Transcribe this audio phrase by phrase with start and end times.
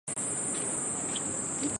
[0.07, 1.69] 韦陟人。